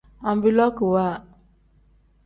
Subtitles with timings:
[0.29, 1.07] Anvilookiwa.